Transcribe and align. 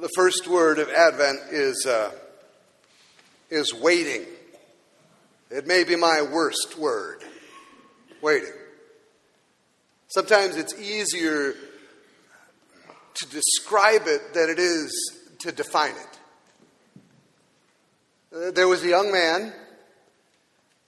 The 0.00 0.08
first 0.14 0.46
word 0.46 0.78
of 0.78 0.88
Advent 0.90 1.40
is, 1.50 1.84
uh, 1.84 2.12
is 3.50 3.74
waiting. 3.74 4.26
It 5.50 5.66
may 5.66 5.82
be 5.82 5.96
my 5.96 6.22
worst 6.22 6.78
word 6.78 7.24
waiting. 8.22 8.52
Sometimes 10.06 10.54
it's 10.54 10.78
easier 10.78 11.52
to 13.14 13.28
describe 13.28 14.02
it 14.06 14.34
than 14.34 14.48
it 14.50 14.60
is 14.60 14.92
to 15.40 15.50
define 15.50 15.94
it. 15.96 16.18
Uh, 18.32 18.50
there 18.52 18.68
was 18.68 18.84
a 18.84 18.88
young 18.88 19.10
man, 19.10 19.52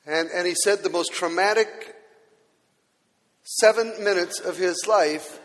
and, 0.07 0.29
and 0.33 0.47
he 0.47 0.55
said 0.55 0.85
the 0.85 0.91
most 0.91 1.13
traumatic 1.13 1.97
seven 3.43 3.93
minutes 4.05 4.39
of 4.39 4.57
his 4.57 4.87
life 4.87 5.41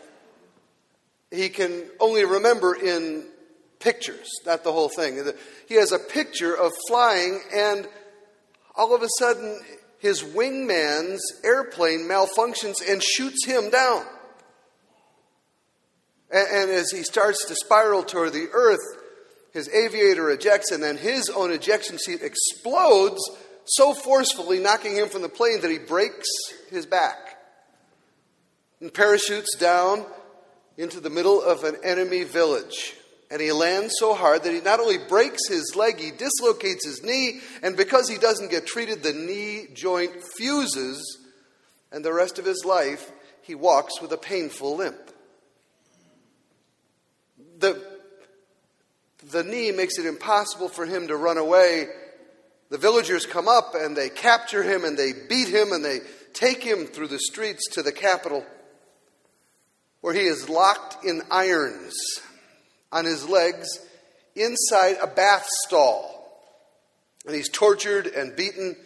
he 1.32 1.48
can 1.48 1.82
only 1.98 2.24
remember 2.24 2.72
in 2.72 3.26
pictures, 3.78 4.28
not 4.44 4.64
the 4.64 4.72
whole 4.72 4.88
thing. 4.88 5.22
He 5.68 5.74
has 5.74 5.92
a 5.92 5.98
picture 5.98 6.54
of 6.54 6.72
flying, 6.88 7.40
and 7.54 7.88
all 8.74 8.94
of 8.94 9.02
a 9.02 9.08
sudden, 9.18 9.60
his 9.98 10.22
wingman's 10.22 11.22
airplane 11.44 12.00
malfunctions 12.08 12.76
and 12.88 13.02
shoots 13.02 13.46
him 13.46 13.70
down. 13.70 14.04
And, 16.30 16.48
and, 16.52 16.70
as 16.70 16.90
he 16.90 17.02
starts 17.02 17.46
to 17.46 17.54
spiral 17.54 18.02
toward 18.02 18.32
the 18.32 18.48
earth, 18.52 18.80
his 19.52 19.68
aviator 19.68 20.30
ejects, 20.30 20.70
and 20.70 20.82
then 20.82 20.96
his 20.96 21.30
own 21.30 21.52
ejection 21.52 21.98
seat 21.98 22.20
explodes 22.22 23.20
so 23.64 23.94
forcefully, 23.94 24.60
knocking 24.60 24.94
him 24.94 25.08
from 25.08 25.22
the 25.22 25.28
plane 25.28 25.60
that 25.62 25.70
he 25.70 25.78
breaks 25.78 26.28
his 26.70 26.86
back 26.86 27.36
and 28.80 28.92
parachutes 28.92 29.56
down 29.56 30.04
into 30.76 31.00
the 31.00 31.10
middle 31.10 31.42
of 31.42 31.64
an 31.64 31.76
enemy 31.82 32.22
village. 32.22 32.94
And 33.30 33.40
he 33.40 33.50
lands 33.50 33.94
so 33.98 34.14
hard 34.14 34.44
that 34.44 34.52
he 34.52 34.60
not 34.60 34.78
only 34.78 34.98
breaks 34.98 35.48
his 35.48 35.74
leg, 35.74 35.98
he 35.98 36.12
dislocates 36.12 36.86
his 36.86 37.02
knee, 37.02 37.40
and 37.62 37.76
because 37.76 38.08
he 38.08 38.18
doesn't 38.18 38.50
get 38.50 38.66
treated, 38.66 39.02
the 39.02 39.12
knee 39.12 39.66
joint 39.74 40.12
fuses, 40.36 41.18
and 41.90 42.04
the 42.04 42.12
rest 42.12 42.38
of 42.38 42.44
his 42.44 42.64
life 42.64 43.10
he 43.42 43.54
walks 43.54 44.00
with 44.00 44.12
a 44.12 44.16
painful 44.16 44.76
limp. 44.76 44.96
The, 47.58 47.82
the 49.30 49.42
knee 49.42 49.72
makes 49.72 49.98
it 49.98 50.06
impossible 50.06 50.68
for 50.68 50.86
him 50.86 51.08
to 51.08 51.16
run 51.16 51.38
away. 51.38 51.88
The 52.70 52.78
villagers 52.78 53.26
come 53.26 53.48
up 53.48 53.74
and 53.74 53.96
they 53.96 54.08
capture 54.08 54.62
him 54.62 54.84
and 54.84 54.96
they 54.96 55.12
beat 55.12 55.48
him 55.48 55.72
and 55.72 55.84
they 55.84 56.00
take 56.32 56.62
him 56.62 56.86
through 56.86 57.08
the 57.08 57.18
streets 57.18 57.68
to 57.70 57.82
the 57.82 57.92
capital 57.92 58.44
where 60.00 60.12
he 60.12 60.26
is 60.26 60.48
locked 60.48 61.04
in 61.04 61.22
irons 61.30 61.94
on 62.92 63.04
his 63.04 63.28
legs 63.28 63.66
inside 64.34 64.96
a 65.02 65.06
bath 65.06 65.46
stall. 65.66 66.12
And 67.26 67.34
he's 67.34 67.48
tortured 67.48 68.06
and 68.06 68.36
beaten. 68.36 68.76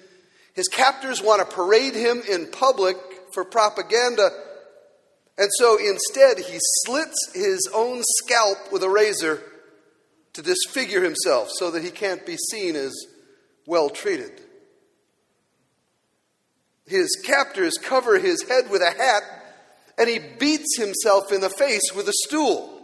His 0.54 0.68
captors 0.68 1.22
want 1.22 1.40
to 1.40 1.54
parade 1.54 1.94
him 1.94 2.22
in 2.28 2.46
public 2.46 2.96
for 3.34 3.44
propaganda. 3.44 4.30
And 5.36 5.50
so 5.58 5.78
instead, 5.78 6.38
he 6.38 6.58
slits 6.84 7.32
his 7.34 7.68
own 7.74 8.02
scalp 8.02 8.72
with 8.72 8.82
a 8.82 8.88
razor 8.88 9.42
to 10.34 10.42
disfigure 10.42 11.02
himself 11.02 11.50
so 11.52 11.70
that 11.72 11.82
he 11.82 11.90
can't 11.90 12.24
be 12.24 12.36
seen 12.36 12.76
as 12.76 12.94
well 13.66 13.90
treated. 13.90 14.32
His 16.86 17.08
captors 17.24 17.74
cover 17.80 18.18
his 18.18 18.42
head 18.48 18.70
with 18.70 18.82
a 18.82 18.90
hat 18.90 19.22
and 19.98 20.08
he 20.08 20.18
beats 20.18 20.78
himself 20.78 21.30
in 21.30 21.40
the 21.40 21.50
face 21.50 21.92
with 21.94 22.08
a 22.08 22.12
stool 22.26 22.79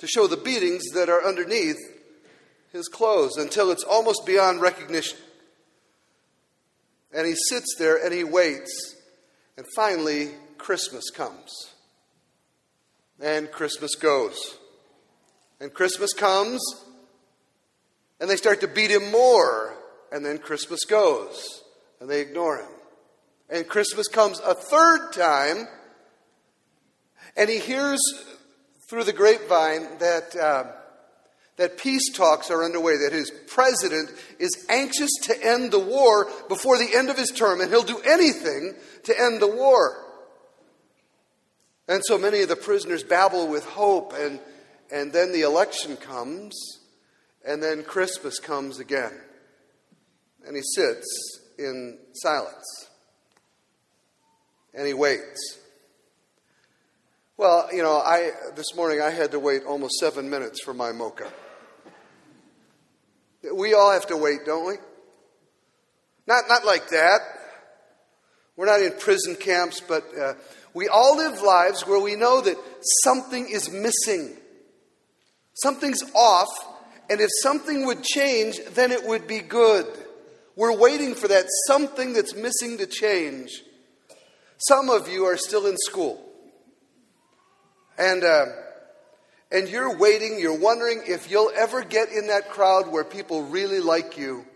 to 0.00 0.06
show 0.06 0.26
the 0.26 0.36
beatings 0.36 0.82
that 0.94 1.08
are 1.08 1.24
underneath 1.24 1.78
his 2.72 2.88
clothes 2.88 3.36
until 3.36 3.70
it's 3.70 3.84
almost 3.84 4.24
beyond 4.26 4.60
recognition. 4.60 5.18
And 7.12 7.26
he 7.26 7.34
sits 7.48 7.74
there 7.78 8.02
and 8.02 8.12
he 8.12 8.24
waits, 8.24 8.96
and 9.56 9.66
finally, 9.76 10.30
Christmas 10.56 11.10
comes. 11.10 11.50
And 13.20 13.50
Christmas 13.50 13.94
goes. 13.94 14.38
And 15.60 15.72
Christmas 15.74 16.14
comes, 16.14 16.62
and 18.18 18.30
they 18.30 18.36
start 18.36 18.62
to 18.62 18.68
beat 18.68 18.90
him 18.90 19.10
more, 19.10 19.76
and 20.10 20.24
then 20.24 20.38
Christmas 20.38 20.86
goes, 20.86 21.62
and 22.00 22.08
they 22.08 22.22
ignore 22.22 22.58
him. 22.58 22.72
And 23.50 23.68
Christmas 23.68 24.08
comes 24.08 24.40
a 24.40 24.54
third 24.54 25.12
time, 25.12 25.68
and 27.36 27.50
he 27.50 27.58
hears 27.58 28.00
through 28.90 29.04
the 29.04 29.12
grapevine 29.12 29.86
that, 30.00 30.34
uh, 30.34 30.64
that 31.58 31.78
peace 31.78 32.10
talks 32.12 32.50
are 32.50 32.64
underway, 32.64 32.96
that 32.96 33.12
his 33.12 33.30
president 33.46 34.10
is 34.40 34.66
anxious 34.68 35.12
to 35.22 35.46
end 35.46 35.70
the 35.70 35.78
war 35.78 36.28
before 36.48 36.76
the 36.76 36.92
end 36.92 37.08
of 37.08 37.16
his 37.16 37.30
term, 37.30 37.60
and 37.60 37.70
he'll 37.70 37.84
do 37.84 38.00
anything 38.00 38.74
to 39.04 39.16
end 39.16 39.40
the 39.40 39.46
war. 39.46 40.04
And 41.86 42.02
so 42.04 42.18
many 42.18 42.42
of 42.42 42.48
the 42.48 42.56
prisoners 42.56 43.04
babble 43.04 43.46
with 43.46 43.64
hope, 43.64 44.12
and, 44.12 44.40
and 44.90 45.12
then 45.12 45.30
the 45.30 45.42
election 45.42 45.96
comes, 45.96 46.60
and 47.46 47.62
then 47.62 47.84
Christmas 47.84 48.40
comes 48.40 48.80
again. 48.80 49.12
And 50.44 50.56
he 50.56 50.62
sits 50.74 51.06
in 51.60 51.96
silence, 52.14 52.88
and 54.74 54.84
he 54.84 54.94
waits. 54.94 55.59
Well, 57.40 57.70
you 57.72 57.82
know, 57.82 57.96
I 57.96 58.32
this 58.54 58.76
morning 58.76 59.00
I 59.00 59.08
had 59.08 59.30
to 59.30 59.38
wait 59.38 59.62
almost 59.64 59.94
seven 59.94 60.28
minutes 60.28 60.62
for 60.62 60.74
my 60.74 60.92
mocha. 60.92 61.32
We 63.54 63.72
all 63.72 63.92
have 63.92 64.06
to 64.08 64.16
wait, 64.18 64.40
don't 64.44 64.66
we? 64.66 64.74
Not 66.26 66.44
not 66.50 66.66
like 66.66 66.90
that. 66.90 67.20
We're 68.56 68.66
not 68.66 68.82
in 68.82 68.92
prison 68.92 69.36
camps, 69.36 69.80
but 69.80 70.04
uh, 70.20 70.34
we 70.74 70.88
all 70.88 71.16
live 71.16 71.40
lives 71.40 71.86
where 71.86 71.98
we 71.98 72.14
know 72.14 72.42
that 72.42 72.58
something 73.04 73.48
is 73.48 73.70
missing, 73.70 74.36
something's 75.54 76.02
off, 76.14 76.50
and 77.08 77.22
if 77.22 77.30
something 77.40 77.86
would 77.86 78.02
change, 78.02 78.60
then 78.74 78.92
it 78.92 79.02
would 79.06 79.26
be 79.26 79.38
good. 79.38 79.86
We're 80.56 80.76
waiting 80.76 81.14
for 81.14 81.28
that 81.28 81.46
something 81.66 82.12
that's 82.12 82.34
missing 82.34 82.76
to 82.76 82.86
change. 82.86 83.62
Some 84.58 84.90
of 84.90 85.08
you 85.08 85.24
are 85.24 85.38
still 85.38 85.64
in 85.64 85.78
school. 85.78 86.26
And, 88.00 88.24
uh, 88.24 88.46
and 89.52 89.68
you're 89.68 89.94
waiting, 89.94 90.38
you're 90.40 90.58
wondering 90.58 91.02
if 91.06 91.30
you'll 91.30 91.52
ever 91.54 91.84
get 91.84 92.08
in 92.08 92.28
that 92.28 92.48
crowd 92.48 92.90
where 92.90 93.04
people 93.04 93.42
really 93.42 93.80
like 93.80 94.16
you, 94.16 94.46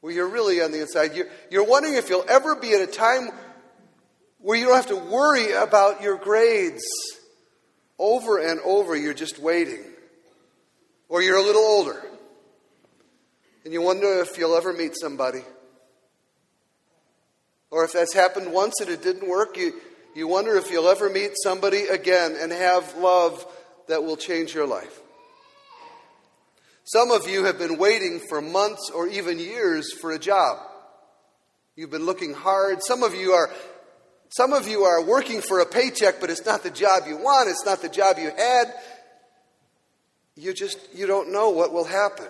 where 0.00 0.14
you're 0.14 0.28
really 0.28 0.62
on 0.62 0.72
the 0.72 0.80
inside. 0.80 1.14
You're, 1.14 1.26
you're 1.50 1.66
wondering 1.66 1.96
if 1.96 2.08
you'll 2.08 2.24
ever 2.26 2.56
be 2.56 2.72
at 2.72 2.80
a 2.80 2.86
time 2.86 3.28
where 4.38 4.58
you 4.58 4.64
don't 4.64 4.76
have 4.76 4.86
to 4.86 4.96
worry 4.96 5.52
about 5.52 6.00
your 6.00 6.16
grades. 6.16 6.82
Over 7.98 8.38
and 8.38 8.58
over, 8.60 8.96
you're 8.96 9.12
just 9.12 9.38
waiting. 9.38 9.84
Or 11.10 11.20
you're 11.20 11.36
a 11.36 11.42
little 11.42 11.60
older. 11.60 12.02
And 13.64 13.74
you 13.74 13.82
wonder 13.82 14.22
if 14.22 14.38
you'll 14.38 14.56
ever 14.56 14.72
meet 14.72 14.96
somebody. 14.98 15.42
Or 17.70 17.84
if 17.84 17.92
that's 17.92 18.14
happened 18.14 18.50
once 18.50 18.80
and 18.80 18.88
it 18.88 19.02
didn't 19.02 19.28
work, 19.28 19.58
you, 19.58 19.74
you 20.18 20.26
wonder 20.26 20.56
if 20.56 20.70
you'll 20.70 20.88
ever 20.88 21.08
meet 21.08 21.30
somebody 21.42 21.84
again 21.86 22.36
and 22.40 22.50
have 22.50 22.96
love 22.96 23.46
that 23.86 24.02
will 24.02 24.16
change 24.16 24.52
your 24.52 24.66
life. 24.66 25.00
Some 26.82 27.12
of 27.12 27.28
you 27.28 27.44
have 27.44 27.58
been 27.58 27.78
waiting 27.78 28.20
for 28.28 28.40
months 28.40 28.90
or 28.92 29.06
even 29.06 29.38
years 29.38 29.92
for 29.92 30.10
a 30.10 30.18
job. 30.18 30.58
You've 31.76 31.90
been 31.90 32.04
looking 32.04 32.34
hard. 32.34 32.82
Some 32.82 33.04
of 33.04 33.14
you 33.14 33.32
are 33.32 33.48
some 34.30 34.52
of 34.52 34.66
you 34.66 34.82
are 34.82 35.02
working 35.02 35.40
for 35.40 35.60
a 35.60 35.66
paycheck, 35.66 36.20
but 36.20 36.28
it's 36.28 36.44
not 36.44 36.62
the 36.62 36.70
job 36.70 37.04
you 37.06 37.16
want, 37.16 37.48
it's 37.48 37.64
not 37.64 37.80
the 37.80 37.88
job 37.88 38.18
you 38.18 38.30
had. 38.36 38.74
You 40.34 40.52
just 40.52 40.78
you 40.94 41.06
don't 41.06 41.30
know 41.30 41.50
what 41.50 41.72
will 41.72 41.84
happen. 41.84 42.28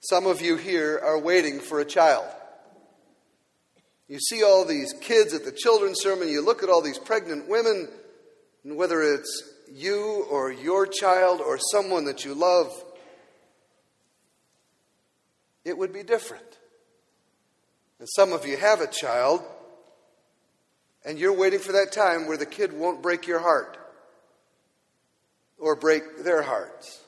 Some 0.00 0.26
of 0.26 0.40
you 0.40 0.56
here 0.56 0.98
are 1.04 1.18
waiting 1.18 1.60
for 1.60 1.80
a 1.80 1.84
child. 1.84 2.24
You 4.08 4.20
see 4.20 4.42
all 4.42 4.64
these 4.64 4.92
kids 4.92 5.34
at 5.34 5.44
the 5.44 5.52
children's 5.52 6.00
sermon, 6.00 6.28
you 6.28 6.44
look 6.44 6.62
at 6.62 6.68
all 6.68 6.80
these 6.80 6.98
pregnant 6.98 7.48
women, 7.48 7.88
and 8.64 8.76
whether 8.76 9.02
it's 9.02 9.52
you 9.72 10.26
or 10.30 10.52
your 10.52 10.86
child 10.86 11.40
or 11.40 11.58
someone 11.58 12.04
that 12.04 12.24
you 12.24 12.34
love, 12.34 12.72
it 15.64 15.76
would 15.76 15.92
be 15.92 16.04
different. 16.04 16.44
And 17.98 18.08
some 18.14 18.32
of 18.32 18.46
you 18.46 18.56
have 18.56 18.80
a 18.80 18.86
child, 18.86 19.42
and 21.04 21.18
you're 21.18 21.36
waiting 21.36 21.58
for 21.58 21.72
that 21.72 21.90
time 21.92 22.28
where 22.28 22.36
the 22.36 22.46
kid 22.46 22.72
won't 22.72 23.02
break 23.02 23.26
your 23.26 23.40
heart 23.40 23.76
or 25.58 25.74
break 25.74 26.22
their 26.22 26.42
hearts. 26.42 27.00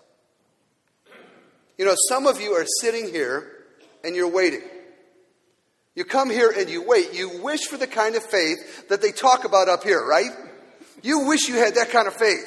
You 1.76 1.84
know, 1.84 1.94
some 2.08 2.26
of 2.26 2.40
you 2.40 2.52
are 2.52 2.66
sitting 2.80 3.08
here 3.08 3.52
and 4.02 4.16
you're 4.16 4.28
waiting. 4.28 4.62
You 5.98 6.04
come 6.04 6.30
here 6.30 6.54
and 6.56 6.70
you 6.70 6.84
wait. 6.86 7.12
You 7.12 7.42
wish 7.42 7.62
for 7.62 7.76
the 7.76 7.88
kind 7.88 8.14
of 8.14 8.22
faith 8.22 8.86
that 8.88 9.02
they 9.02 9.10
talk 9.10 9.42
about 9.42 9.68
up 9.68 9.82
here, 9.82 10.00
right? 10.00 10.30
You 11.02 11.26
wish 11.26 11.48
you 11.48 11.56
had 11.56 11.74
that 11.74 11.90
kind 11.90 12.06
of 12.06 12.14
faith. 12.14 12.46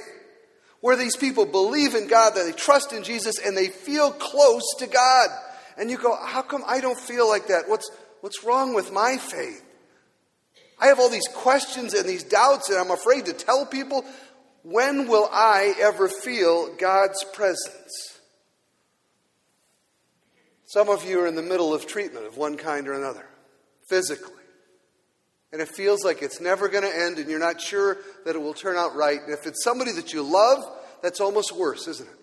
where 0.80 0.96
these 0.96 1.18
people 1.18 1.46
believe 1.46 1.94
in 1.94 2.08
God, 2.08 2.34
that 2.36 2.46
they 2.46 2.54
trust 2.54 2.94
in 2.94 3.04
Jesus, 3.04 3.40
and 3.46 3.56
they 3.56 3.68
feel 3.68 4.10
close 4.12 4.64
to 4.80 4.88
God. 4.88 5.30
And 5.78 5.92
you 5.92 5.98
go, 5.98 6.16
How 6.16 6.42
come 6.42 6.64
I 6.66 6.80
don't 6.80 6.98
feel 6.98 7.28
like 7.28 7.48
that? 7.48 7.68
What's, 7.68 7.92
what's 8.22 8.42
wrong 8.46 8.74
with 8.74 8.94
my 8.94 9.18
faith? 9.18 9.62
I 10.80 10.88
have 10.88 11.02
all 11.02 11.10
these 11.10 11.28
questions 11.34 11.94
and 11.94 12.08
these 12.08 12.24
doubts, 12.24 12.70
and 12.70 12.80
I'm 12.80 12.90
afraid 12.90 13.26
to 13.26 13.34
tell 13.34 13.66
people. 13.66 14.06
When 14.64 15.10
will 15.10 15.28
I 15.30 15.74
ever 15.82 16.08
feel 16.08 16.74
God's 16.78 17.22
presence? 17.26 18.20
Some 20.64 20.88
of 20.88 21.04
you 21.04 21.20
are 21.20 21.28
in 21.28 21.36
the 21.36 21.42
middle 21.42 21.74
of 21.74 21.86
treatment 21.86 22.26
of 22.26 22.38
one 22.38 22.56
kind 22.56 22.88
or 22.88 22.94
another, 22.94 23.26
physically. 23.92 24.32
And 25.52 25.62
it 25.62 25.68
feels 25.68 26.06
like 26.06 26.22
it's 26.22 26.40
never 26.40 26.70
going 26.70 26.86
to 26.86 26.98
end, 26.98 27.18
and 27.18 27.30
you're 27.30 27.38
not 27.38 27.60
sure 27.60 27.98
that 28.24 28.38
it 28.38 28.40
will 28.40 28.54
turn 28.54 28.78
out 28.78 28.96
right. 28.96 29.20
And 29.22 29.34
if 29.34 29.46
it's 29.46 29.62
somebody 29.66 29.92
that 29.92 30.14
you 30.14 30.24
love, 30.24 30.64
that's 31.04 31.20
almost 31.20 31.52
worse, 31.52 31.90
isn't 31.90 32.08
it? 32.08 32.16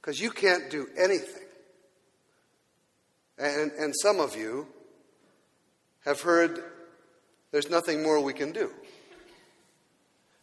Because 0.00 0.20
you 0.20 0.30
can't 0.30 0.70
do 0.70 0.86
anything. 0.98 1.42
And, 3.38 3.72
and 3.72 3.94
some 4.02 4.20
of 4.20 4.36
you 4.36 4.66
have 6.04 6.20
heard 6.20 6.62
there's 7.50 7.70
nothing 7.70 8.02
more 8.02 8.20
we 8.20 8.34
can 8.34 8.52
do. 8.52 8.70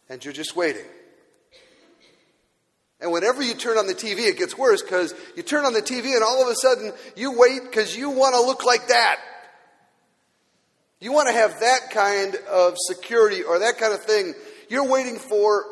And 0.08 0.24
you're 0.24 0.34
just 0.34 0.56
waiting. 0.56 0.86
And 3.00 3.12
whenever 3.12 3.40
you 3.40 3.54
turn 3.54 3.78
on 3.78 3.86
the 3.86 3.94
TV, 3.94 4.28
it 4.28 4.36
gets 4.36 4.58
worse 4.58 4.82
because 4.82 5.14
you 5.36 5.44
turn 5.44 5.64
on 5.64 5.74
the 5.74 5.82
TV 5.82 6.14
and 6.14 6.24
all 6.24 6.42
of 6.42 6.48
a 6.48 6.56
sudden 6.56 6.92
you 7.14 7.38
wait 7.38 7.62
because 7.62 7.96
you 7.96 8.10
want 8.10 8.34
to 8.34 8.40
look 8.40 8.64
like 8.64 8.88
that. 8.88 9.20
You 11.00 11.12
want 11.12 11.28
to 11.28 11.34
have 11.34 11.60
that 11.60 11.90
kind 11.90 12.36
of 12.50 12.74
security 12.88 13.42
or 13.42 13.58
that 13.58 13.78
kind 13.78 13.92
of 13.92 14.02
thing. 14.02 14.34
You're 14.68 14.88
waiting 14.88 15.18
for, 15.18 15.64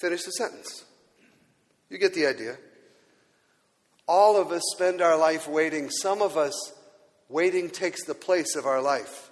finish 0.00 0.24
the 0.24 0.32
sentence. 0.32 0.84
You 1.88 1.98
get 1.98 2.14
the 2.14 2.26
idea. 2.26 2.56
All 4.06 4.40
of 4.40 4.52
us 4.52 4.62
spend 4.74 5.00
our 5.00 5.18
life 5.18 5.48
waiting. 5.48 5.90
Some 5.90 6.22
of 6.22 6.36
us, 6.36 6.54
waiting 7.28 7.70
takes 7.70 8.04
the 8.04 8.14
place 8.14 8.54
of 8.54 8.66
our 8.66 8.82
life. 8.82 9.30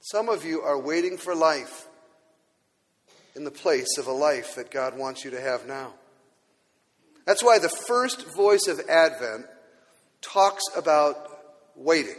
Some 0.00 0.28
of 0.28 0.44
you 0.44 0.60
are 0.60 0.78
waiting 0.78 1.16
for 1.16 1.34
life 1.34 1.86
in 3.34 3.44
the 3.44 3.50
place 3.50 3.98
of 3.98 4.06
a 4.06 4.12
life 4.12 4.56
that 4.56 4.70
God 4.70 4.98
wants 4.98 5.24
you 5.24 5.30
to 5.30 5.40
have 5.40 5.66
now. 5.66 5.94
That's 7.24 7.42
why 7.42 7.58
the 7.58 7.72
first 7.86 8.34
voice 8.34 8.66
of 8.66 8.80
Advent 8.88 9.46
talks 10.20 10.62
about 10.76 11.16
waiting. 11.76 12.16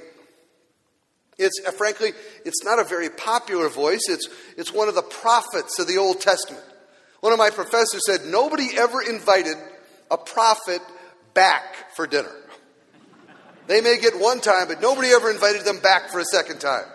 It's 1.38 1.60
uh, 1.66 1.72
frankly, 1.72 2.12
it's 2.46 2.64
not 2.64 2.80
a 2.80 2.84
very 2.84 3.10
popular 3.10 3.70
voice. 3.70 4.02
It's, 4.10 4.28
it's 4.58 4.74
one 4.74 4.88
of 4.88 4.96
the 4.96 5.02
prophets 5.02 5.80
of 5.80 5.88
the 5.88 5.98
Old 5.98 6.22
Testament. 6.22 6.64
One 7.22 7.34
of 7.34 7.40
my 7.40 7.50
professors 7.50 8.02
said 8.06 8.26
nobody 8.26 8.70
ever 8.78 9.02
invited 9.02 9.56
a 10.12 10.18
prophet 10.18 10.82
back 11.34 11.96
for 11.96 12.06
dinner. 12.06 12.32
They 13.68 13.82
may 13.82 13.98
get 14.00 14.20
one 14.20 14.42
time, 14.42 14.68
but 14.68 14.82
nobody 14.82 15.10
ever 15.10 15.32
invited 15.32 15.64
them 15.64 15.80
back 15.80 16.10
for 16.10 16.20
a 16.20 16.26
second 16.26 16.60
time. 16.60 16.86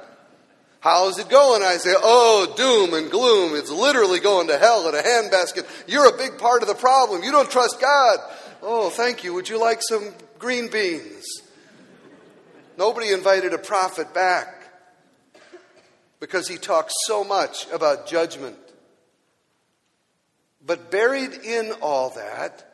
How's 0.81 1.19
it 1.19 1.29
going? 1.29 1.63
I 1.63 1.77
say, 1.79 1.95
oh, 1.97 2.55
doom 2.57 2.95
and 2.95 3.11
gloom. 3.11 3.57
It's 3.57 3.71
literally 3.71 4.21
going 4.21 4.47
to 4.49 4.59
hell 4.59 4.89
in 4.89 4.95
a 4.95 5.03
handbasket. 5.03 5.67
You're 5.89 6.15
a 6.15 6.17
big 6.17 6.39
part 6.39 6.63
of 6.63 6.69
the 6.69 6.75
problem. 6.75 7.25
You 7.25 7.33
don't 7.33 7.51
trust 7.51 7.81
God. 7.81 8.19
Oh, 8.63 8.91
thank 8.91 9.25
you. 9.25 9.35
Would 9.35 9.49
you 9.49 9.59
like 9.59 9.81
some 9.89 10.15
green 10.39 10.71
beans? 10.71 11.25
Nobody 12.79 13.11
invited 13.11 13.53
a 13.53 13.59
prophet 13.59 14.15
back 14.15 14.55
because 16.21 16.47
he 16.47 16.59
talks 16.59 16.95
so 17.07 17.25
much 17.25 17.69
about 17.73 18.07
judgment. 18.07 18.57
But 20.65 20.89
buried 20.89 21.33
in 21.33 21.73
all 21.83 22.11
that, 22.11 22.65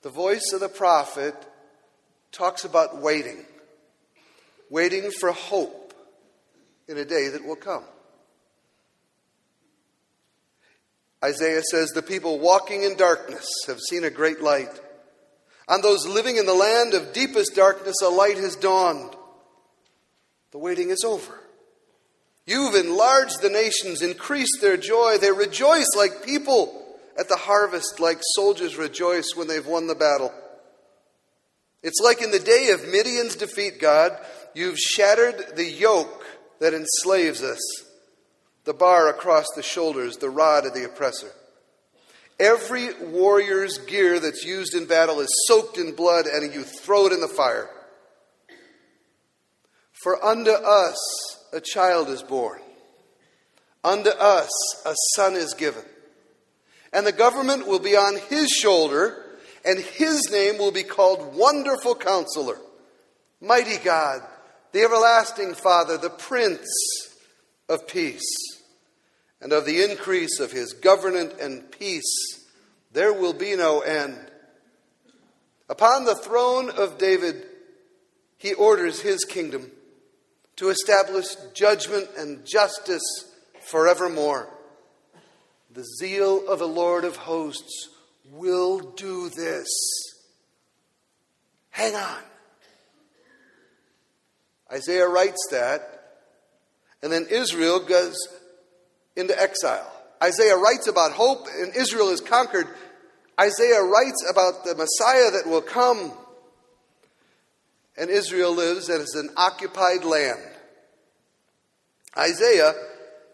the 0.00 0.08
voice 0.08 0.52
of 0.54 0.60
the 0.60 0.70
prophet 0.70 1.34
talks 2.32 2.64
about 2.64 3.02
waiting, 3.02 3.44
waiting 4.70 5.10
for 5.20 5.32
hope 5.32 5.92
in 6.88 6.96
a 6.96 7.04
day 7.04 7.28
that 7.28 7.44
will 7.44 7.56
come. 7.56 7.84
Isaiah 11.22 11.62
says, 11.70 11.90
The 11.90 12.00
people 12.00 12.38
walking 12.38 12.84
in 12.84 12.96
darkness 12.96 13.46
have 13.66 13.80
seen 13.80 14.04
a 14.04 14.10
great 14.10 14.40
light. 14.40 14.80
On 15.68 15.80
those 15.80 16.06
living 16.06 16.36
in 16.36 16.46
the 16.46 16.54
land 16.54 16.94
of 16.94 17.12
deepest 17.12 17.54
darkness, 17.54 17.96
a 18.02 18.08
light 18.08 18.36
has 18.36 18.56
dawned. 18.56 19.14
The 20.50 20.58
waiting 20.58 20.90
is 20.90 21.04
over. 21.04 21.40
You've 22.46 22.74
enlarged 22.74 23.40
the 23.40 23.48
nations, 23.48 24.02
increased 24.02 24.58
their 24.60 24.76
joy. 24.76 25.18
They 25.18 25.30
rejoice 25.30 25.88
like 25.96 26.24
people 26.24 26.78
at 27.18 27.28
the 27.28 27.36
harvest, 27.36 28.00
like 28.00 28.18
soldiers 28.34 28.76
rejoice 28.76 29.32
when 29.34 29.46
they've 29.46 29.66
won 29.66 29.86
the 29.86 29.94
battle. 29.94 30.32
It's 31.82 32.00
like 32.00 32.22
in 32.22 32.30
the 32.30 32.38
day 32.38 32.70
of 32.70 32.88
Midian's 32.88 33.36
defeat, 33.36 33.80
God, 33.80 34.12
you've 34.54 34.78
shattered 34.78 35.56
the 35.56 35.64
yoke 35.64 36.24
that 36.60 36.74
enslaves 36.74 37.42
us, 37.42 37.60
the 38.64 38.74
bar 38.74 39.08
across 39.08 39.46
the 39.54 39.62
shoulders, 39.62 40.16
the 40.16 40.30
rod 40.30 40.66
of 40.66 40.74
the 40.74 40.84
oppressor. 40.84 41.32
Every 42.42 42.92
warrior's 42.94 43.78
gear 43.78 44.18
that's 44.18 44.44
used 44.44 44.74
in 44.74 44.86
battle 44.86 45.20
is 45.20 45.28
soaked 45.46 45.78
in 45.78 45.94
blood, 45.94 46.26
and 46.26 46.52
you 46.52 46.64
throw 46.64 47.06
it 47.06 47.12
in 47.12 47.20
the 47.20 47.28
fire. 47.28 47.70
For 50.02 50.22
unto 50.24 50.50
us 50.50 50.98
a 51.52 51.60
child 51.60 52.08
is 52.08 52.24
born, 52.24 52.60
unto 53.84 54.10
us 54.10 54.50
a 54.84 54.92
son 55.14 55.36
is 55.36 55.54
given, 55.54 55.84
and 56.92 57.06
the 57.06 57.12
government 57.12 57.68
will 57.68 57.78
be 57.78 57.94
on 57.94 58.18
his 58.28 58.50
shoulder, 58.50 59.24
and 59.64 59.78
his 59.78 60.28
name 60.32 60.58
will 60.58 60.72
be 60.72 60.82
called 60.82 61.36
Wonderful 61.36 61.94
Counselor, 61.94 62.58
Mighty 63.40 63.76
God, 63.76 64.20
the 64.72 64.80
Everlasting 64.80 65.54
Father, 65.54 65.96
the 65.96 66.10
Prince 66.10 66.66
of 67.68 67.86
Peace 67.86 68.51
and 69.42 69.52
of 69.52 69.66
the 69.66 69.82
increase 69.82 70.38
of 70.38 70.52
his 70.52 70.72
government 70.72 71.34
and 71.40 71.70
peace, 71.72 72.46
there 72.92 73.12
will 73.12 73.32
be 73.32 73.56
no 73.56 73.80
end. 73.80 74.16
Upon 75.68 76.04
the 76.04 76.14
throne 76.14 76.70
of 76.70 76.96
David, 76.96 77.44
he 78.38 78.54
orders 78.54 79.00
his 79.00 79.24
kingdom 79.24 79.70
to 80.56 80.68
establish 80.68 81.26
judgment 81.54 82.08
and 82.16 82.46
justice 82.46 83.02
forevermore. 83.62 84.48
The 85.72 85.84
zeal 85.98 86.48
of 86.48 86.60
the 86.60 86.68
Lord 86.68 87.04
of 87.04 87.16
hosts 87.16 87.88
will 88.30 88.78
do 88.78 89.28
this. 89.30 89.68
Hang 91.70 91.96
on. 91.96 92.18
Isaiah 94.70 95.08
writes 95.08 95.48
that, 95.50 96.20
and 97.02 97.10
then 97.10 97.26
Israel 97.28 97.80
goes 97.80 98.16
into 99.16 99.40
exile. 99.40 99.90
Isaiah 100.22 100.56
writes 100.56 100.86
about 100.86 101.12
hope 101.12 101.46
and 101.58 101.74
Israel 101.74 102.10
is 102.10 102.20
conquered. 102.20 102.68
Isaiah 103.40 103.82
writes 103.82 104.24
about 104.30 104.64
the 104.64 104.74
Messiah 104.74 105.30
that 105.32 105.46
will 105.46 105.62
come. 105.62 106.12
And 107.96 108.08
Israel 108.08 108.54
lives 108.54 108.88
as 108.88 109.14
an 109.14 109.30
occupied 109.36 110.04
land. 110.04 110.40
Isaiah, 112.16 112.74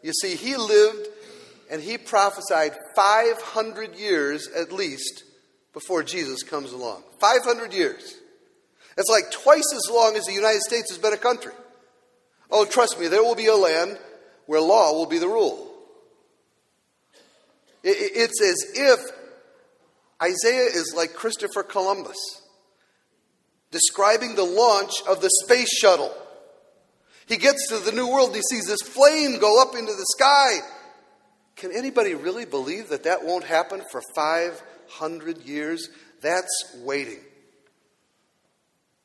you 0.03 0.13
see, 0.13 0.35
he 0.35 0.57
lived 0.57 1.09
and 1.71 1.83
he 1.83 1.99
prophesied 1.99 2.77
500 2.97 3.97
years 3.97 4.49
at 4.49 4.73
least 4.73 5.25
before 5.73 6.03
Jesus 6.03 6.43
comes 6.43 6.73
along. 6.73 7.03
500 7.21 7.73
years. 7.73 8.15
It's 8.97 9.11
like 9.11 9.31
twice 9.31 9.73
as 9.75 9.91
long 9.91 10.17
as 10.17 10.25
the 10.25 10.33
United 10.33 10.63
States 10.63 10.91
has 10.91 10.99
been 10.99 11.13
a 11.13 11.19
country. 11.19 11.53
Oh, 12.51 12.65
trust 12.65 12.99
me, 12.99 13.09
there 13.09 13.23
will 13.23 13.35
be 13.35 13.47
a 13.47 13.55
land 13.55 13.99
where 14.47 14.61
law 14.61 14.93
will 14.93 15.07
be 15.07 15.19
the 15.19 15.29
rule. 15.29 15.68
It's 17.83 18.43
as 18.43 18.73
if 18.75 19.01
Isaiah 20.23 20.67
is 20.67 20.95
like 20.97 21.15
Christopher 21.15 21.63
Columbus, 21.63 22.17
describing 23.71 24.35
the 24.35 24.45
launch 24.45 24.93
of 25.09 25.21
the 25.21 25.31
space 25.45 25.73
shuttle. 25.79 26.13
He 27.27 27.37
gets 27.37 27.69
to 27.69 27.79
the 27.79 27.93
New 27.93 28.09
World, 28.09 28.35
he 28.35 28.43
sees 28.43 28.67
this 28.67 28.83
flame 28.83 29.39
go 29.39 29.63
up 29.63 29.75
into 29.75 29.93
the 29.93 30.07
sky. 30.17 30.59
Can 31.57 31.73
anybody 31.73 32.15
really 32.15 32.45
believe 32.45 32.89
that 32.89 33.05
that 33.05 33.25
won't 33.25 33.45
happen 33.45 33.83
for 33.91 34.01
500 34.15 35.39
years? 35.43 35.89
That's 36.21 36.77
waiting. 36.83 37.21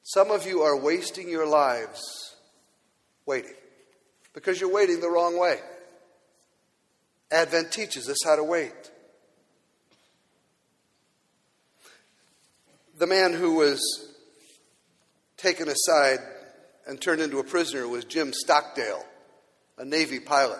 Some 0.03 0.31
of 0.31 0.45
you 0.45 0.61
are 0.61 0.77
wasting 0.77 1.29
your 1.29 1.47
lives 1.47 2.01
waiting 3.25 3.55
because 4.33 4.59
you're 4.59 4.71
waiting 4.71 4.99
the 4.99 5.09
wrong 5.09 5.39
way. 5.39 5.59
Advent 7.33 7.71
teaches 7.71 8.07
us 8.07 8.17
how 8.23 8.35
to 8.35 8.43
wait. 8.43 8.91
The 12.99 13.07
man 13.07 13.33
who 13.33 13.55
was 13.55 13.81
taken 15.35 15.67
aside 15.67 16.19
and 16.85 17.01
turned 17.01 17.21
into 17.21 17.39
a 17.39 17.43
prisoner 17.43 17.87
was 17.87 18.05
Jim 18.05 18.33
Stockdale, 18.33 19.03
a 19.79 19.83
Navy 19.83 20.19
pilot. 20.19 20.59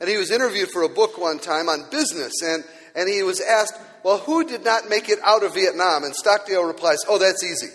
And 0.00 0.08
he 0.08 0.16
was 0.16 0.32
interviewed 0.32 0.70
for 0.70 0.82
a 0.82 0.88
book 0.88 1.16
one 1.16 1.38
time 1.38 1.68
on 1.68 1.88
business, 1.90 2.32
and, 2.42 2.64
and 2.96 3.08
he 3.08 3.22
was 3.22 3.40
asked, 3.40 3.74
Well, 4.02 4.18
who 4.18 4.44
did 4.44 4.64
not 4.64 4.88
make 4.88 5.08
it 5.08 5.20
out 5.24 5.44
of 5.44 5.54
Vietnam? 5.54 6.02
And 6.02 6.14
Stockdale 6.14 6.64
replies, 6.64 6.98
Oh, 7.08 7.18
that's 7.18 7.44
easy. 7.44 7.72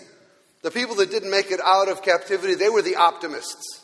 The 0.62 0.70
people 0.70 0.96
that 0.96 1.10
didn't 1.10 1.30
make 1.30 1.50
it 1.50 1.60
out 1.64 1.88
of 1.88 2.02
captivity, 2.02 2.54
they 2.54 2.68
were 2.68 2.82
the 2.82 2.96
optimists. 2.96 3.82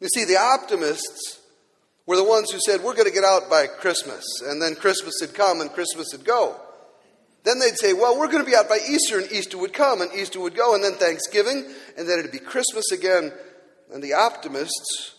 You 0.00 0.08
see, 0.08 0.24
the 0.24 0.38
optimists 0.38 1.37
were 2.08 2.16
the 2.16 2.24
ones 2.24 2.50
who 2.50 2.58
said, 2.58 2.82
We're 2.82 2.94
going 2.94 3.06
to 3.06 3.12
get 3.12 3.22
out 3.22 3.50
by 3.50 3.66
Christmas. 3.66 4.24
And 4.42 4.62
then 4.62 4.74
Christmas 4.74 5.14
would 5.20 5.34
come 5.34 5.60
and 5.60 5.70
Christmas 5.70 6.08
would 6.12 6.24
go. 6.24 6.58
Then 7.44 7.58
they'd 7.58 7.78
say, 7.78 7.92
Well, 7.92 8.18
we're 8.18 8.32
going 8.32 8.42
to 8.42 8.50
be 8.50 8.56
out 8.56 8.68
by 8.68 8.78
Easter, 8.88 9.18
and 9.18 9.30
Easter 9.30 9.58
would 9.58 9.74
come, 9.74 10.00
and 10.00 10.10
Easter 10.14 10.40
would 10.40 10.56
go, 10.56 10.74
and 10.74 10.82
then 10.82 10.94
Thanksgiving, 10.94 11.70
and 11.98 12.08
then 12.08 12.18
it'd 12.18 12.32
be 12.32 12.38
Christmas 12.38 12.90
again. 12.92 13.30
And 13.92 14.02
the 14.02 14.14
optimists 14.14 15.16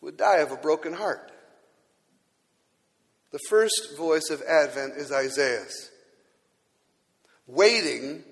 would 0.00 0.16
die 0.16 0.38
of 0.38 0.50
a 0.50 0.56
broken 0.56 0.92
heart. 0.92 1.30
The 3.30 3.40
first 3.48 3.96
voice 3.96 4.28
of 4.28 4.42
Advent 4.42 4.94
is 4.96 5.12
Isaiah's. 5.12 5.90
Waiting 7.46 8.24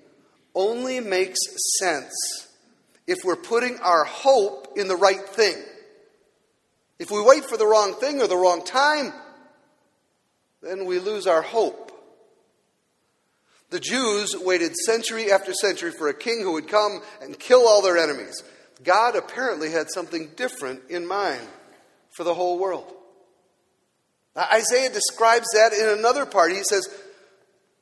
only 0.53 0.99
makes 0.99 1.39
sense 1.79 2.13
if 3.07 3.19
we're 3.23 3.37
putting 3.37 3.79
our 3.79 4.03
hope 4.03 4.73
in 4.75 4.89
the 4.89 4.97
right 4.97 5.27
thing. 5.29 5.63
If 7.01 7.09
we 7.09 7.19
wait 7.19 7.45
for 7.45 7.57
the 7.57 7.65
wrong 7.65 7.95
thing 7.95 8.21
or 8.21 8.27
the 8.27 8.37
wrong 8.37 8.63
time, 8.63 9.11
then 10.61 10.85
we 10.85 10.99
lose 10.99 11.25
our 11.25 11.41
hope. 11.41 11.91
The 13.71 13.79
Jews 13.79 14.35
waited 14.37 14.75
century 14.75 15.31
after 15.31 15.51
century 15.51 15.89
for 15.89 16.09
a 16.09 16.13
king 16.13 16.41
who 16.43 16.51
would 16.51 16.67
come 16.67 17.01
and 17.19 17.39
kill 17.39 17.67
all 17.67 17.81
their 17.81 17.97
enemies. 17.97 18.43
God 18.83 19.15
apparently 19.15 19.71
had 19.71 19.87
something 19.91 20.29
different 20.35 20.91
in 20.91 21.07
mind 21.07 21.41
for 22.11 22.23
the 22.23 22.35
whole 22.35 22.59
world. 22.59 22.93
Now, 24.35 24.45
Isaiah 24.53 24.91
describes 24.91 25.47
that 25.55 25.73
in 25.73 25.97
another 25.97 26.27
part. 26.27 26.51
He 26.51 26.61
says, 26.61 26.87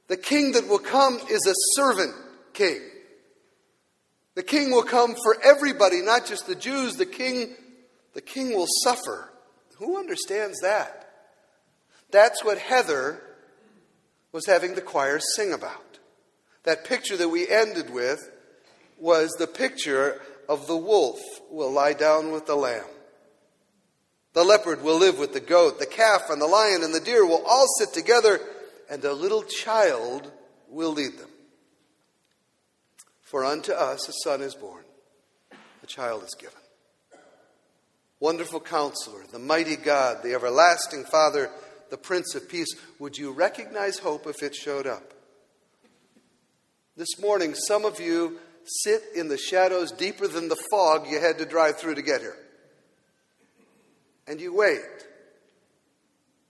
The 0.08 0.16
king 0.16 0.54
that 0.54 0.70
will 0.70 0.80
come 0.80 1.20
is 1.30 1.46
a 1.46 1.76
servant 1.76 2.16
king. 2.54 2.80
The 4.36 4.44
king 4.44 4.72
will 4.72 4.84
come 4.84 5.14
for 5.22 5.36
everybody, 5.44 6.02
not 6.04 6.26
just 6.26 6.48
the 6.48 6.56
Jews. 6.56 6.96
The 6.96 7.06
king, 7.06 7.54
the 8.14 8.22
king 8.22 8.50
will 8.56 8.68
suffer. 8.84 9.32
Who 9.78 9.98
understands 9.98 10.60
that? 10.62 11.10
That's 12.12 12.44
what 12.44 12.58
Heather 12.58 13.22
was 14.32 14.46
having 14.46 14.76
the 14.76 14.82
choir 14.82 15.20
sing 15.36 15.54
about. 15.54 16.00
That 16.64 16.86
picture 16.86 17.18
that 17.18 17.30
we 17.30 17.48
ended 17.48 17.90
with 17.90 18.30
was 18.98 19.30
the 19.32 19.48
picture 19.48 20.22
of 20.48 20.68
the 20.68 20.78
wolf 20.78 21.20
will 21.50 21.72
lie 21.72 21.94
down 21.94 22.32
with 22.32 22.46
the 22.46 22.56
lamb. 22.56 22.84
The 24.34 24.44
leopard 24.44 24.84
will 24.84 24.98
live 24.98 25.18
with 25.18 25.34
the 25.34 25.40
goat, 25.40 25.80
the 25.80 25.86
calf 25.86 26.30
and 26.30 26.42
the 26.42 26.48
lion 26.48 26.84
and 26.84 26.94
the 26.94 27.00
deer 27.00 27.26
will 27.26 27.44
all 27.48 27.66
sit 27.80 27.94
together, 27.94 28.40
and 28.90 29.04
a 29.04 29.14
little 29.14 29.44
child 29.44 30.32
will 30.68 30.92
lead 30.92 31.18
them. 31.18 31.30
For 33.22 33.46
unto 33.46 33.72
us 33.72 34.08
a 34.10 34.14
son 34.24 34.42
is 34.42 34.56
born, 34.56 34.84
a 35.84 35.88
child 35.88 36.24
is 36.24 36.36
given. 36.36 36.59
Wonderful 38.20 38.60
counselor, 38.60 39.24
the 39.32 39.40
mighty 39.40 39.76
God, 39.76 40.24
the 40.24 40.34
everlasting 40.34 41.06
Father, 41.06 41.50
the 41.90 41.98
Prince 41.98 42.36
of 42.36 42.50
Peace. 42.50 42.76
Would 43.00 43.18
you 43.18 43.32
recognize 43.32 44.00
hope 44.00 44.28
if 44.28 44.44
it 44.44 44.56
showed 44.56 44.88
up? 44.88 45.14
This 46.98 47.20
morning, 47.20 47.56
some 47.56 47.86
of 47.86 48.00
you 48.00 48.40
sit 48.66 49.02
in 49.16 49.30
the 49.30 49.38
shadows 49.38 49.92
deeper 49.92 50.28
than 50.28 50.50
the 50.50 50.62
fog 50.70 51.08
you 51.08 51.20
had 51.20 51.38
to 51.38 51.46
drive 51.46 51.78
through 51.78 51.96
to 51.96 52.02
get 52.02 52.22
here 52.22 52.36
and 54.30 54.40
you 54.40 54.54
wait 54.54 55.08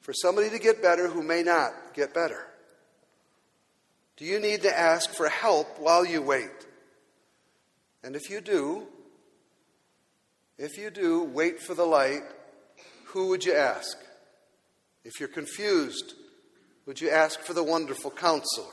for 0.01 0.13
somebody 0.13 0.49
to 0.49 0.59
get 0.59 0.81
better 0.81 1.07
who 1.07 1.23
may 1.23 1.41
not 1.41 1.71
get 1.93 2.13
better? 2.13 2.45
Do 4.17 4.25
you 4.25 4.39
need 4.39 4.63
to 4.63 4.77
ask 4.77 5.09
for 5.11 5.29
help 5.29 5.79
while 5.79 6.05
you 6.05 6.21
wait? 6.21 6.67
And 8.03 8.17
if 8.17 8.29
you 8.29 8.41
do, 8.41 8.85
if 10.59 10.77
you 10.77 10.91
do, 10.91 11.23
wait 11.23 11.59
for 11.59 11.73
the 11.73 11.85
light, 11.85 12.21
who 13.05 13.29
would 13.29 13.43
you 13.43 13.55
ask? 13.55 13.97
If 15.03 15.19
you're 15.19 15.29
confused, 15.29 16.13
would 16.85 17.01
you 17.01 17.09
ask 17.09 17.39
for 17.39 17.53
the 17.53 17.63
wonderful 17.63 18.11
counselor? 18.11 18.67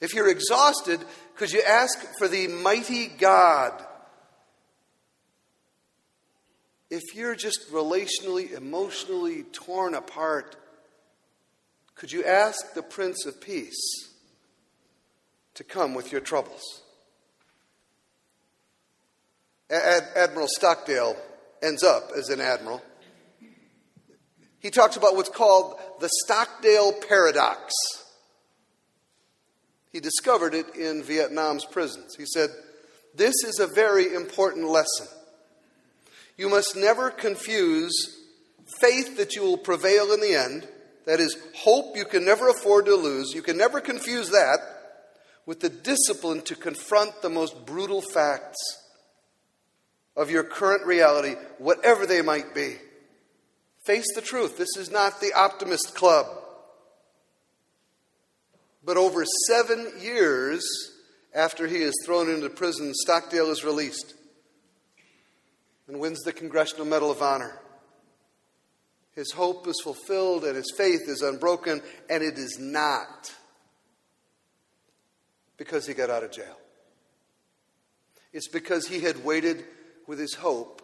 If 0.00 0.14
you're 0.14 0.30
exhausted, 0.30 1.00
could 1.36 1.52
you 1.52 1.62
ask 1.62 1.98
for 2.18 2.26
the 2.26 2.48
mighty 2.48 3.06
God 3.06 3.86
if 6.90 7.14
you're 7.14 7.34
just 7.34 7.70
relationally, 7.72 8.52
emotionally 8.52 9.42
torn 9.52 9.94
apart, 9.94 10.56
could 11.94 12.12
you 12.12 12.24
ask 12.24 12.74
the 12.74 12.82
Prince 12.82 13.26
of 13.26 13.40
Peace 13.40 14.08
to 15.54 15.64
come 15.64 15.94
with 15.94 16.12
your 16.12 16.20
troubles? 16.20 16.82
Ad- 19.70 20.08
admiral 20.14 20.48
Stockdale 20.48 21.16
ends 21.62 21.82
up 21.82 22.10
as 22.16 22.28
an 22.28 22.40
admiral. 22.40 22.82
He 24.60 24.70
talks 24.70 24.96
about 24.96 25.16
what's 25.16 25.28
called 25.28 25.78
the 26.00 26.10
Stockdale 26.24 26.92
paradox. 26.92 27.72
He 29.92 30.00
discovered 30.00 30.54
it 30.54 30.74
in 30.76 31.02
Vietnam's 31.02 31.64
prisons. 31.64 32.14
He 32.16 32.26
said, 32.26 32.50
This 33.14 33.34
is 33.44 33.58
a 33.58 33.66
very 33.66 34.14
important 34.14 34.68
lesson. 34.68 35.06
You 36.36 36.48
must 36.48 36.76
never 36.76 37.10
confuse 37.10 37.94
faith 38.80 39.16
that 39.16 39.34
you 39.34 39.42
will 39.42 39.56
prevail 39.56 40.12
in 40.12 40.20
the 40.20 40.34
end, 40.34 40.68
that 41.06 41.20
is, 41.20 41.36
hope 41.54 41.96
you 41.96 42.04
can 42.04 42.24
never 42.24 42.48
afford 42.48 42.86
to 42.86 42.94
lose, 42.94 43.32
you 43.32 43.42
can 43.42 43.56
never 43.56 43.80
confuse 43.80 44.30
that 44.30 44.58
with 45.46 45.60
the 45.60 45.68
discipline 45.68 46.42
to 46.42 46.56
confront 46.56 47.22
the 47.22 47.30
most 47.30 47.64
brutal 47.64 48.02
facts 48.02 48.58
of 50.16 50.30
your 50.30 50.44
current 50.44 50.86
reality, 50.86 51.34
whatever 51.58 52.06
they 52.06 52.22
might 52.22 52.54
be. 52.54 52.76
Face 53.84 54.06
the 54.14 54.22
truth. 54.22 54.58
This 54.58 54.76
is 54.76 54.90
not 54.90 55.20
the 55.20 55.32
optimist 55.34 55.94
club. 55.94 56.26
But 58.84 58.96
over 58.96 59.24
seven 59.46 59.92
years 60.00 60.64
after 61.34 61.66
he 61.66 61.78
is 61.78 61.94
thrown 62.04 62.30
into 62.30 62.48
prison, 62.48 62.92
Stockdale 62.94 63.50
is 63.50 63.64
released 63.64 64.14
and 65.86 66.00
wins 66.00 66.20
the 66.22 66.32
Congressional 66.32 66.86
Medal 66.86 67.10
of 67.10 67.20
Honor. 67.22 67.60
His 69.14 69.32
hope 69.32 69.66
is 69.66 69.80
fulfilled 69.82 70.44
and 70.44 70.56
his 70.56 70.72
faith 70.76 71.08
is 71.08 71.22
unbroken, 71.22 71.80
and 72.10 72.22
it 72.22 72.38
is 72.38 72.58
not 72.58 73.32
because 75.56 75.86
he 75.86 75.94
got 75.94 76.10
out 76.10 76.24
of 76.24 76.32
jail. 76.32 76.56
It's 78.32 78.48
because 78.48 78.86
he 78.86 79.00
had 79.00 79.24
waited 79.24 79.64
with 80.06 80.18
his 80.18 80.34
hope 80.34 80.82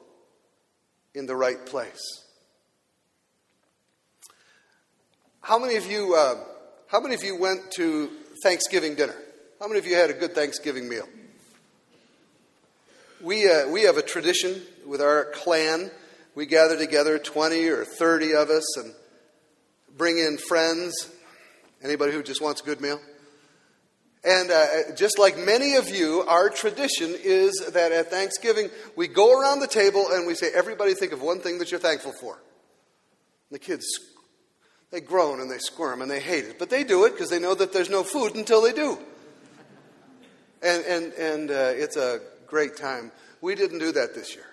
in 1.14 1.26
the 1.26 1.37
right 1.37 1.64
place. 1.67 2.25
How 5.41 5.59
many 5.59 5.76
of 5.76 5.91
you, 5.91 6.14
uh, 6.14 6.37
how 6.87 7.00
many 7.00 7.14
of 7.14 7.25
you 7.25 7.37
went 7.37 7.73
to 7.73 8.11
Thanksgiving 8.43 8.95
dinner? 8.95 9.17
How 9.61 9.67
many 9.67 9.79
of 9.79 9.87
you 9.87 9.95
had 9.95 10.11
a 10.11 10.14
good 10.14 10.35
Thanksgiving 10.35 10.88
meal? 10.88 11.09
We, 13.21 13.49
uh, 13.49 13.69
we 13.69 13.83
have 13.83 13.97
a 13.97 14.02
tradition 14.02 14.62
with 14.87 15.00
our 15.00 15.26
clan. 15.26 15.91
We 16.35 16.47
gather 16.47 16.76
together, 16.76 17.19
20 17.19 17.69
or 17.69 17.85
30 17.85 18.35
of 18.35 18.50
us, 18.50 18.76
and 18.76 18.95
bring 19.97 20.19
in 20.19 20.38
friends. 20.38 21.11
Anybody 21.83 22.12
who 22.12 22.23
just 22.23 22.41
wants 22.41 22.61
a 22.61 22.64
good 22.64 22.81
meal? 22.81 23.00
And 24.25 24.50
uh, 24.52 24.67
just 24.95 25.19
like 25.19 25.37
many 25.37 25.75
of 25.75 25.88
you, 25.88 26.23
our 26.29 26.49
tradition 26.49 27.14
is 27.23 27.55
that 27.73 27.91
at 27.91 28.09
Thanksgiving, 28.09 28.71
we 28.95 29.09
go 29.09 29.38
around 29.38 29.61
the 29.61 29.67
table 29.67 30.07
and 30.12 30.26
we 30.26 30.35
say, 30.35 30.50
Everybody 30.55 30.95
think 30.95 31.12
of 31.12 31.23
one 31.23 31.41
thing 31.41 31.59
that 31.59 31.71
you're 31.71 31.81
thankful 31.81 32.12
for. 32.21 32.35
And 32.35 32.43
the 33.50 33.59
kids, 33.59 33.85
they 34.93 35.00
groan 35.00 35.41
and 35.41 35.50
they 35.50 35.59
squirm 35.59 36.02
and 36.02 36.11
they 36.11 36.21
hate 36.21 36.45
it. 36.45 36.59
But 36.59 36.71
they 36.71 36.85
do 36.85 37.05
it 37.05 37.12
because 37.12 37.31
they 37.31 37.41
know 37.41 37.55
that 37.55 37.73
there's 37.73 37.91
no 37.91 38.05
food 38.05 38.37
until 38.37 38.62
they 38.62 38.73
do. 38.73 38.99
And, 40.62 40.85
and, 40.85 41.12
and 41.14 41.50
uh, 41.50 41.73
it's 41.75 41.97
a 41.97 42.21
great 42.47 42.76
time. 42.76 43.11
We 43.41 43.57
didn't 43.57 43.81
do 43.81 43.91
that 43.91 44.14
this 44.14 44.37
year. 44.37 44.47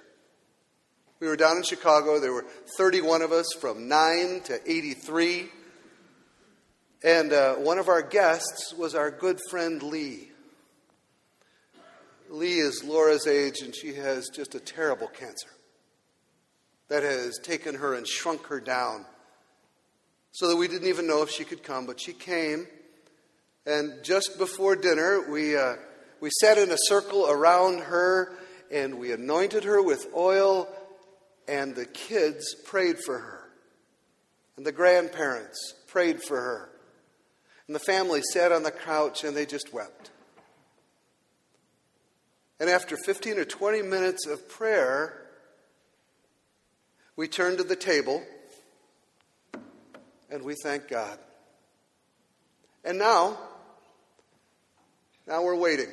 We 1.19 1.27
were 1.27 1.35
down 1.35 1.57
in 1.57 1.63
Chicago. 1.63 2.19
There 2.19 2.33
were 2.33 2.45
31 2.77 3.21
of 3.21 3.31
us 3.31 3.45
from 3.59 3.87
9 3.87 4.41
to 4.45 4.59
83. 4.65 5.49
And 7.03 7.31
uh, 7.31 7.55
one 7.55 7.77
of 7.77 7.87
our 7.87 8.01
guests 8.01 8.73
was 8.77 8.95
our 8.95 9.09
good 9.09 9.39
friend 9.49 9.81
Lee. 9.81 10.31
Lee 12.29 12.59
is 12.59 12.83
Laura's 12.83 13.25
age, 13.25 13.61
and 13.61 13.75
she 13.75 13.93
has 13.95 14.29
just 14.29 14.53
a 14.53 14.59
terrible 14.59 15.07
cancer 15.07 15.49
that 16.89 17.03
has 17.03 17.39
taken 17.41 17.75
her 17.75 17.93
and 17.93 18.07
shrunk 18.07 18.47
her 18.47 18.59
down 18.59 19.05
so 20.31 20.47
that 20.47 20.57
we 20.57 20.67
didn't 20.67 20.87
even 20.87 21.07
know 21.07 21.21
if 21.21 21.29
she 21.29 21.43
could 21.43 21.63
come. 21.63 21.85
But 21.85 21.99
she 21.99 22.13
came, 22.13 22.67
and 23.65 24.03
just 24.03 24.37
before 24.37 24.75
dinner, 24.75 25.29
we. 25.29 25.57
Uh, 25.57 25.75
we 26.21 26.29
sat 26.41 26.57
in 26.57 26.69
a 26.69 26.77
circle 26.87 27.29
around 27.29 27.79
her 27.83 28.33
and 28.71 28.99
we 28.99 29.13
anointed 29.13 29.63
her 29.63 29.81
with 29.81 30.07
oil 30.15 30.67
and 31.47 31.75
the 31.75 31.85
kids 31.85 32.55
prayed 32.65 32.97
for 33.03 33.17
her, 33.17 33.49
and 34.55 34.63
the 34.63 34.71
grandparents 34.71 35.73
prayed 35.87 36.21
for 36.21 36.39
her, 36.39 36.69
and 37.69 37.75
the 37.75 37.79
family 37.79 38.23
sat 38.33 38.51
on 38.51 38.63
the 38.63 38.71
couch 38.71 39.23
and 39.23 39.37
they 39.37 39.45
just 39.45 39.71
wept. 39.71 40.09
And 42.59 42.67
after 42.67 42.97
15 42.97 43.37
or 43.37 43.45
20 43.45 43.83
minutes 43.83 44.25
of 44.25 44.49
prayer, 44.49 45.27
we 47.15 47.27
turned 47.27 47.59
to 47.59 47.63
the 47.63 47.75
table 47.75 48.23
and 50.31 50.41
we 50.41 50.55
thank 50.63 50.87
God. 50.87 51.19
And 52.83 52.97
now, 52.97 53.37
now 55.27 55.43
we're 55.43 55.55
waiting. 55.55 55.91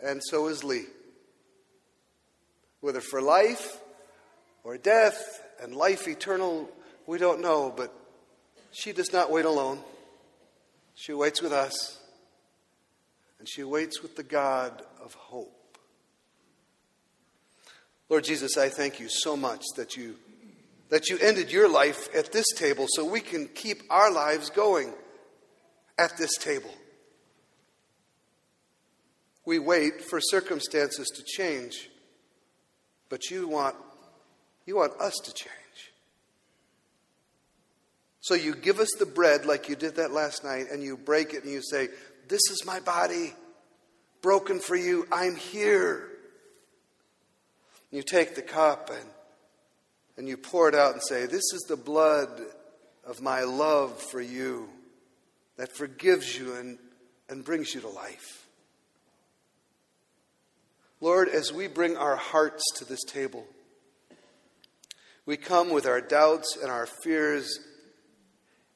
And 0.00 0.22
so 0.24 0.46
is 0.46 0.62
Lee. 0.62 0.84
Whether 2.80 3.00
for 3.00 3.20
life 3.20 3.80
or 4.62 4.78
death 4.78 5.42
and 5.60 5.74
life 5.74 6.06
eternal, 6.06 6.70
we 7.08 7.18
don't 7.18 7.40
know, 7.40 7.74
but 7.76 7.92
she 8.70 8.92
does 8.92 9.12
not 9.12 9.32
wait 9.32 9.44
alone. 9.44 9.80
She 10.94 11.12
waits 11.12 11.40
with 11.40 11.52
us, 11.52 11.98
and 13.38 13.48
she 13.48 13.64
waits 13.64 14.02
with 14.02 14.16
the 14.16 14.22
God 14.22 14.82
of 15.02 15.14
hope. 15.14 15.78
Lord 18.08 18.24
Jesus, 18.24 18.58
I 18.58 18.68
thank 18.68 19.00
you 19.00 19.08
so 19.08 19.36
much 19.36 19.64
that 19.76 19.96
you 19.96 20.16
that 20.90 21.08
you 21.08 21.18
ended 21.18 21.52
your 21.52 21.68
life 21.68 22.12
at 22.14 22.32
this 22.32 22.46
table 22.56 22.86
so 22.90 23.04
we 23.04 23.20
can 23.20 23.46
keep 23.46 23.82
our 23.90 24.12
lives 24.12 24.50
going 24.50 24.92
at 25.96 26.18
this 26.18 26.36
table. 26.36 26.74
We 29.46 29.60
wait 29.60 30.02
for 30.02 30.20
circumstances 30.20 31.06
to 31.14 31.22
change, 31.22 31.88
but 33.08 33.30
you 33.30 33.46
want 33.46 33.76
you 34.66 34.76
want 34.76 35.00
us 35.00 35.14
to 35.24 35.32
change. 35.32 35.59
So 38.20 38.34
you 38.34 38.54
give 38.54 38.80
us 38.80 38.90
the 38.98 39.06
bread 39.06 39.46
like 39.46 39.68
you 39.68 39.76
did 39.76 39.96
that 39.96 40.12
last 40.12 40.44
night 40.44 40.66
and 40.70 40.82
you 40.82 40.96
break 40.96 41.34
it 41.34 41.44
and 41.44 41.52
you 41.52 41.62
say, 41.62 41.88
"This 42.28 42.42
is 42.50 42.64
my 42.64 42.80
body 42.80 43.34
broken 44.22 44.60
for 44.60 44.76
you. 44.76 45.06
I'm 45.10 45.36
here." 45.36 46.10
You 47.90 48.02
take 48.02 48.34
the 48.34 48.42
cup 48.42 48.90
and, 48.90 49.10
and 50.16 50.28
you 50.28 50.36
pour 50.36 50.68
it 50.68 50.74
out 50.74 50.92
and 50.92 51.02
say, 51.02 51.26
This 51.26 51.52
is 51.52 51.64
the 51.68 51.76
blood 51.76 52.40
of 53.04 53.20
my 53.20 53.42
love 53.42 54.00
for 54.00 54.20
you 54.20 54.68
that 55.56 55.72
forgives 55.72 56.38
you 56.38 56.54
and, 56.54 56.78
and 57.28 57.44
brings 57.44 57.74
you 57.74 57.80
to 57.80 57.88
life. 57.88 58.46
Lord, 61.00 61.28
as 61.28 61.52
we 61.52 61.66
bring 61.66 61.96
our 61.96 62.16
hearts 62.16 62.62
to 62.76 62.84
this 62.84 63.02
table, 63.04 63.46
we 65.26 65.36
come 65.36 65.70
with 65.70 65.86
our 65.86 66.00
doubts 66.00 66.56
and 66.60 66.70
our 66.70 66.86
fears 66.86 67.58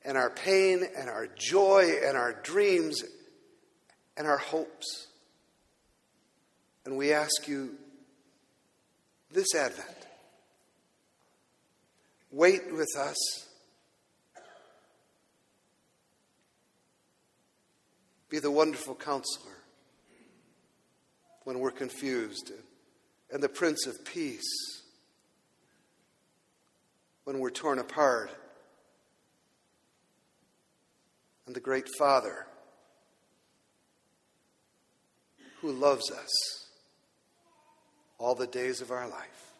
and 0.04 0.18
our 0.18 0.30
pain 0.30 0.84
and 0.96 1.08
our 1.08 1.26
joy 1.26 1.94
and 2.04 2.16
our 2.16 2.32
dreams 2.42 3.02
and 4.16 4.26
our 4.26 4.38
hopes. 4.38 5.06
And 6.84 6.96
we 6.96 7.12
ask 7.12 7.48
you 7.48 7.74
this 9.30 9.54
Advent. 9.54 9.88
Wait 12.30 12.72
with 12.72 12.96
us. 12.98 13.16
Be 18.28 18.38
the 18.40 18.50
wonderful 18.50 18.94
counselor 18.94 19.52
when 21.44 21.60
we're 21.60 21.70
confused, 21.70 22.52
and 23.30 23.42
the 23.42 23.48
Prince 23.48 23.86
of 23.86 24.04
Peace 24.04 24.82
when 27.24 27.38
we're 27.38 27.50
torn 27.50 27.78
apart, 27.78 28.30
and 31.46 31.54
the 31.54 31.60
great 31.60 31.88
Father 31.98 32.46
who 35.60 35.72
loves 35.72 36.10
us 36.10 36.66
all 38.18 38.34
the 38.34 38.46
days 38.46 38.80
of 38.80 38.90
our 38.90 39.08
life. 39.08 39.53